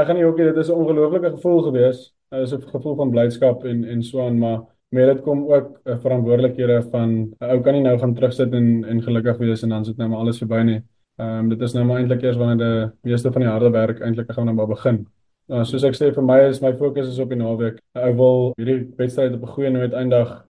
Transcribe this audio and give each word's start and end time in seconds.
ek 0.00 0.06
gaan 0.08 0.16
nie 0.16 0.26
ook 0.26 0.36
dit 0.40 0.56
is 0.56 0.68
'n 0.68 0.80
ongelooflike 0.80 1.30
gevoel 1.36 1.62
gewees. 1.62 1.98
Dit 2.30 2.40
is 2.40 2.52
'n 2.52 2.70
gevoel 2.74 2.94
van 2.96 3.10
blydskap 3.10 3.64
en 3.64 3.84
en 3.84 4.02
so 4.02 4.26
aan, 4.26 4.38
maar 4.38 4.60
met 4.90 5.06
dit 5.06 5.22
kom 5.22 5.52
ook 5.52 5.80
'n 5.84 6.00
verantwoordelikhede 6.00 6.82
van 6.90 7.10
'n 7.40 7.50
ou 7.50 7.60
kan 7.60 7.74
nie 7.74 7.82
nou 7.82 7.98
gaan 7.98 8.14
terugsit 8.14 8.52
en 8.52 8.84
en 8.84 9.02
gelukkig 9.02 9.38
wees 9.38 9.62
en 9.62 9.68
dan 9.68 9.84
sit 9.84 9.96
nou 9.96 10.08
maar 10.08 10.18
alles 10.18 10.38
verby 10.38 10.62
nie. 10.62 10.82
Ehm 11.18 11.38
um, 11.38 11.48
dit 11.48 11.60
is 11.60 11.72
nou 11.72 11.84
maar 11.84 11.98
eintlik 11.98 12.22
eers 12.22 12.36
wanneer 12.36 12.58
die 13.02 13.10
meeste 13.10 13.32
van 13.32 13.42
die 13.42 13.50
harde 13.50 13.70
werk 13.70 14.00
eintlik 14.00 14.32
gaan 14.32 14.44
nou 14.44 14.56
maar 14.56 14.66
begin. 14.66 15.06
Nou 15.48 15.64
soos 15.64 15.84
ek 15.84 15.94
sê 15.94 16.12
vir 16.14 16.22
my 16.22 16.38
is 16.48 16.60
my 16.62 16.72
fokus 16.76 17.08
is 17.08 17.18
op 17.18 17.28
die 17.28 17.38
naweek. 17.38 17.80
Ek 17.98 18.14
wil 18.16 18.52
hierdie 18.56 18.94
wedstryd 18.96 19.34
op 19.34 19.42
'n 19.42 19.54
goeie 19.54 19.70
noot 19.70 19.92
eindig 19.92 20.30